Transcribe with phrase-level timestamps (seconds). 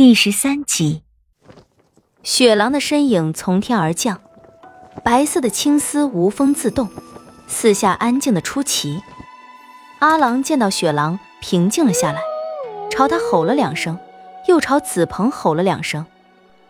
[0.00, 1.02] 第十三集，
[2.22, 4.22] 雪狼的身影从天而降，
[5.04, 6.88] 白色的青丝无风自动，
[7.46, 9.02] 四下安静的出奇。
[9.98, 12.22] 阿郎见到雪狼，平静了下来，
[12.90, 13.98] 朝他吼了两声，
[14.48, 16.06] 又朝子鹏吼了两声，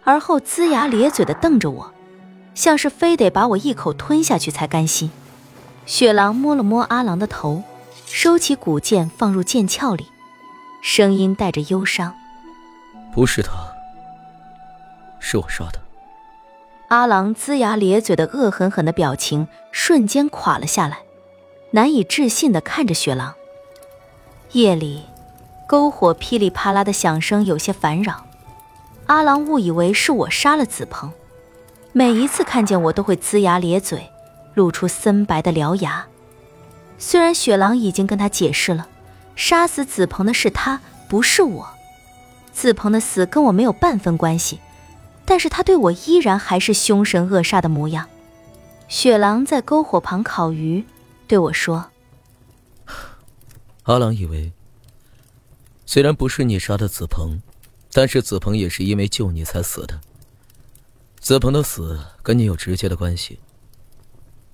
[0.02, 1.94] 而后龇牙咧嘴的瞪着我，
[2.56, 5.08] 像是非得把我一口吞下去才甘心。
[5.86, 7.62] 雪狼摸了摸阿郎的头，
[8.06, 10.06] 收起古剑放入剑鞘里，
[10.82, 12.16] 声音带着忧伤。
[13.12, 13.52] 不是他，
[15.18, 15.80] 是我杀的。
[16.89, 20.98] 阿郎龇牙咧嘴的恶狠狠的表情瞬间垮了下来，
[21.72, 23.35] 难以置信的看着雪狼。
[24.52, 25.04] 夜里，
[25.68, 28.25] 篝火噼里啪啦的响声有些烦扰，
[29.07, 31.13] 阿郎误以为是我杀了子鹏，
[31.93, 34.11] 每一次看见我都会龇牙咧嘴，
[34.55, 36.06] 露出森白的獠牙。
[36.98, 38.86] 虽然雪狼已经跟他解释了，
[39.34, 41.69] 杀死子鹏的是他，不是我。
[42.53, 44.61] 子鹏的死跟我没有半分关系，
[45.25, 48.08] 但是他对我依然还是凶神恶煞的模样。
[48.88, 50.84] 雪狼在篝火旁烤鱼，
[51.28, 51.91] 对我说
[53.84, 54.52] ：“阿郎以为，
[55.86, 57.41] 虽然不是你杀的子鹏，
[57.92, 60.00] 但是子鹏也是因为救你才死的。
[61.20, 63.39] 子鹏的死跟你有直接的关系。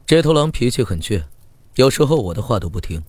[0.05, 1.25] 这头狼脾气很倔，
[1.77, 3.03] 有时候我的话都不听。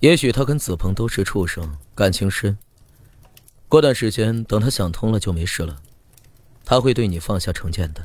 [0.00, 2.56] 也许他跟子鹏都是畜生，感情深。”
[3.68, 5.76] 过段时间，等他想通了就没事了，
[6.64, 8.00] 他会对你放下成见的。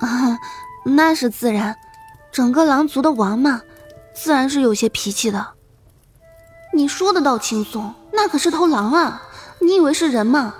[0.00, 0.38] 啊，
[0.84, 1.74] 那是自然，
[2.30, 3.62] 整个狼族的王嘛，
[4.14, 5.54] 自然是有些脾气的。
[6.74, 9.22] 你说的倒轻松，那可是头狼啊！
[9.60, 10.54] 你以为是人吗？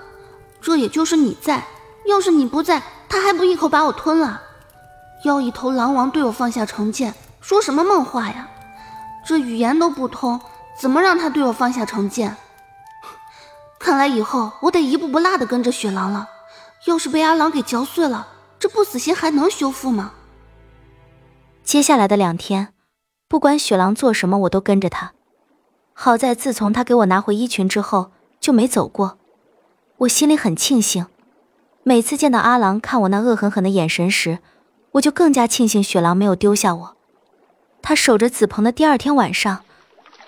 [0.59, 1.63] 这也就是你在，
[2.07, 4.41] 要是你不在，他还不一口把我吞了？
[5.23, 8.49] 要一头狼王对我放下成见，说什么梦话呀？
[9.23, 10.41] 这语言都不通，
[10.79, 12.35] 怎么让他对我放下成见？
[13.87, 16.27] 看来以后我得一步不落的跟着雪狼了。
[16.87, 18.27] 要是被阿狼给嚼碎了，
[18.59, 20.11] 这不死心还能修复吗？
[21.63, 22.73] 接下来的两天，
[23.29, 25.13] 不管雪狼做什么，我都跟着他。
[25.93, 28.11] 好在自从他给我拿回衣裙之后，
[28.41, 29.19] 就没走过。
[29.99, 31.07] 我心里很庆幸。
[31.83, 34.39] 每次见到阿狼看我那恶狠狠的眼神时，
[34.91, 36.97] 我就更加庆幸雪狼没有丢下我。
[37.81, 39.63] 他守着子鹏的第二天晚上，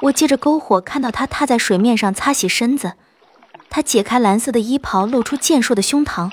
[0.04, 2.94] 我借着篝火看到他踏在水面上擦洗身子。
[3.70, 6.32] 他解开蓝色的衣袍，露出健硕的胸膛。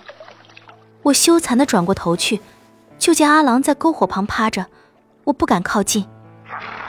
[1.02, 2.40] 我羞惭地转过头去，
[2.98, 4.66] 就见阿郎在篝火旁趴着。
[5.24, 6.06] 我不敢靠近，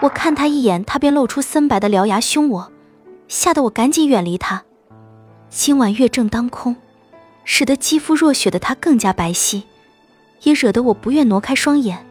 [0.01, 2.71] 我看他一眼，他便露出森白的獠牙凶我，
[3.27, 4.63] 吓得我赶紧远离他。
[5.49, 6.75] 今晚月正当空，
[7.43, 9.63] 使得肌肤若雪的他更加白皙，
[10.43, 12.05] 也惹得我不愿挪开双眼。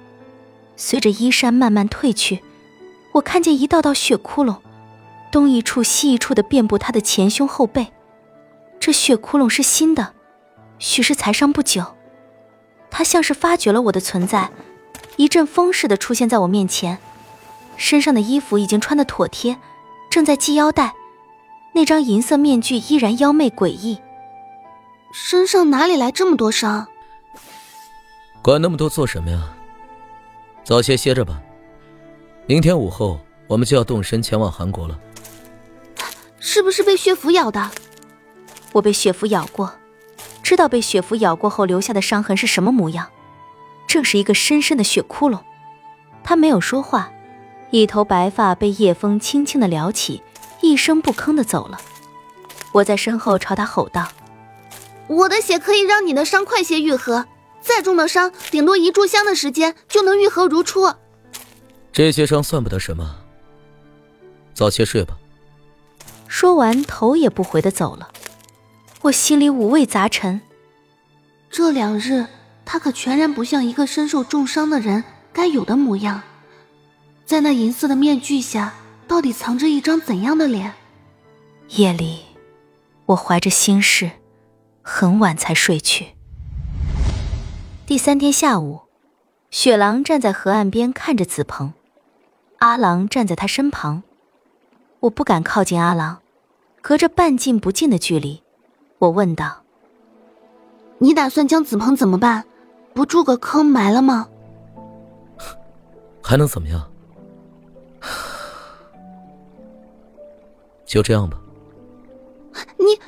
[0.77, 2.43] 随着衣衫慢慢褪去，
[3.13, 4.57] 我看见一道道血窟窿，
[5.33, 7.89] 东一处西一处的遍布他的前胸后背。
[8.87, 10.15] 这血窟窿是新的，
[10.79, 11.97] 许是才伤不久。
[12.89, 14.49] 他像是发觉了我的存在，
[15.17, 16.97] 一阵风似的出现在我面前，
[17.77, 19.59] 身上的衣服已经穿得妥帖，
[20.09, 20.95] 正在系腰带，
[21.75, 23.99] 那张银色面具依然妖媚诡异。
[25.13, 26.87] 身上哪里来这么多伤？
[28.41, 29.53] 管那么多做什么呀？
[30.63, 31.43] 早些歇着吧，
[32.47, 33.19] 明天午后
[33.49, 34.97] 我们就要动身前往韩国了。
[36.39, 37.69] 是不是被血蝠咬的？
[38.77, 39.73] 我被雪蝠咬过，
[40.43, 43.11] 知道被雪蝠咬过后留下的伤痕是什么模样，
[43.87, 45.41] 正是一个深深的血窟窿。
[46.23, 47.11] 他没有说话，
[47.71, 50.23] 一头白发被夜风轻轻的撩起，
[50.61, 51.81] 一声不吭的走了。
[52.73, 54.09] 我在身后朝他吼道
[55.09, 57.25] ：“我的血可以让你的伤快些愈合，
[57.63, 60.93] 再重的伤，顶多一炷香的时间就能愈合如初。
[61.95, 63.17] 这些伤算不得什么，
[64.53, 65.17] 早些睡吧。”
[66.29, 68.11] 说完，头也不回的走了。
[69.07, 70.41] 我心里五味杂陈。
[71.49, 72.27] 这两日，
[72.65, 76.23] 他可全然不像一个身受重伤的人该有的模样。
[77.25, 78.75] 在那银色的面具下，
[79.07, 80.75] 到底藏着一张怎样的脸？
[81.69, 82.21] 夜里，
[83.07, 84.11] 我怀着心事，
[84.83, 86.09] 很晚才睡去。
[87.87, 88.81] 第三天下午，
[89.53, 91.75] 雪狼站在河岸边看着子鹏，
[92.59, 94.03] 阿郎站在他身旁。
[94.99, 96.19] 我不敢靠近阿郎，
[96.83, 98.43] 隔着半近不近的距离。
[98.99, 99.63] 我问道
[100.99, 102.45] ：“你打算将子鹏怎么办？
[102.95, 104.27] 不住个坑埋了吗？
[106.23, 106.91] 还能怎么样？
[110.87, 111.39] 就这样吧。
[112.79, 112.99] 你，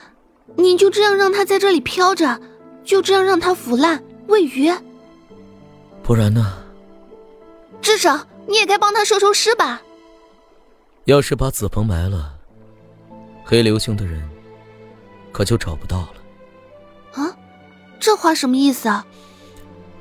[0.62, 2.38] 你就这样让他在这里飘着，
[2.84, 4.70] 就这样让他腐烂喂鱼？
[6.02, 6.58] 不然呢？
[7.80, 9.80] 至少你也该帮他收收尸吧。
[11.04, 12.34] 要是把子鹏埋了，
[13.42, 14.22] 黑流星的人……”
[15.38, 16.14] 可就找不到了。
[17.12, 17.38] 啊，
[18.00, 19.06] 这话什么意思啊？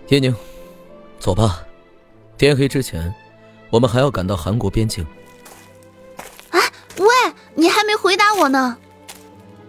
[0.08, 0.36] 叶宁，
[1.20, 1.60] 走吧，
[2.40, 3.14] 天黑之前，
[3.70, 5.06] 我们还要赶到韩国边境。
[6.50, 6.60] 哎，
[6.98, 7.06] 喂，
[7.54, 8.80] 你还没回答我呢。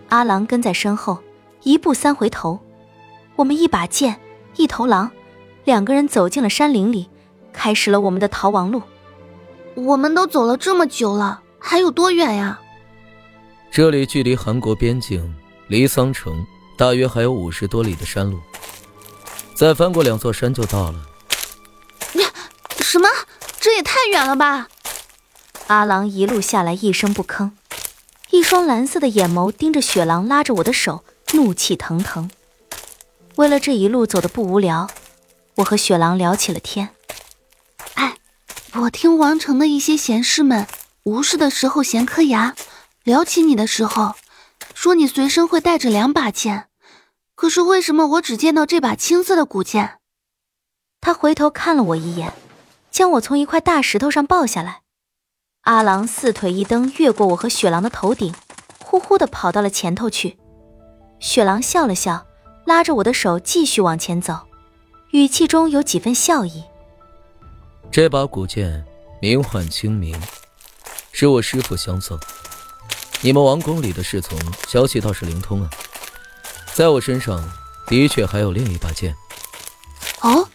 [0.08, 1.18] 阿郎跟在身后，
[1.64, 2.58] 一步三回头，
[3.36, 4.18] 我们一把剑，
[4.56, 5.10] 一头狼，
[5.64, 7.10] 两个人走进了山林里，
[7.52, 8.80] 开始了我们的逃亡路。
[9.74, 12.58] 我们都走了这么久了，还有多远呀？
[13.70, 15.34] 这里距离韩国边境
[15.68, 18.40] 离桑城大约还有五十多里的山路，
[19.54, 21.06] 再翻过两座山就到了。
[22.80, 23.08] 什么？
[23.60, 24.68] 这也太远了吧！
[25.66, 27.50] 阿郎一路下来一声不吭，
[28.30, 32.30] 一双蓝色的眼眸盯着雪狼，拉着我的手，怒气腾腾。
[33.36, 34.88] 为了这一路走的不无聊，
[35.56, 36.88] 我和雪狼聊起了天。
[37.94, 38.16] 哎，
[38.72, 40.66] 我听王城的一些贤士们
[41.02, 42.54] 无事的时候闲嗑牙。
[43.04, 44.14] 聊起你的时候，
[44.80, 46.68] 说你随身会带着两把剑，
[47.34, 49.98] 可是为什么我只见到这把青色的古剑？
[51.00, 52.32] 他回头看了我一眼，
[52.88, 54.82] 将我从一块大石头上抱下来。
[55.62, 58.32] 阿郎四腿一蹬，越过我和雪狼的头顶，
[58.78, 60.38] 呼呼的跑到了前头去。
[61.18, 62.24] 雪狼笑了笑，
[62.64, 64.46] 拉着我的手继续往前走，
[65.10, 66.62] 语气中有几分笑意。
[67.90, 68.84] 这把古剑
[69.20, 70.16] 名唤清明，
[71.10, 72.16] 是我师父相赠。
[73.20, 74.38] 你们王宫里的侍从
[74.68, 75.70] 消息倒是灵通啊，
[76.72, 77.42] 在我身上
[77.86, 79.14] 的确还有另一把剑。
[80.20, 80.48] 哦，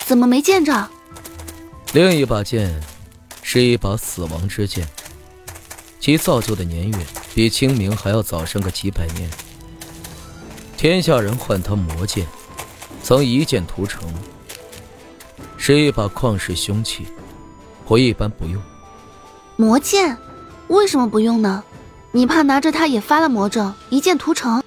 [0.00, 0.88] 怎么没见着？
[1.92, 2.82] 另一把剑
[3.42, 4.88] 是一把死亡之剑，
[6.00, 6.98] 其造就的年月
[7.34, 9.30] 比清明还要早上个几百年。
[10.76, 12.26] 天下人唤它魔剑，
[13.02, 14.02] 曾一剑屠城，
[15.56, 17.06] 是一把旷世凶器，
[17.86, 18.60] 我一般不用。
[19.56, 20.16] 魔剑，
[20.66, 21.62] 为什么不用呢？
[22.10, 24.62] 你怕拿着它也发了魔怔，一剑屠城？